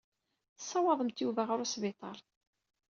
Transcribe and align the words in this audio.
Tessawḍemt 0.57 1.21
Yuba 1.23 1.43
ɣer 1.45 1.59
wesbiṭar. 1.61 2.17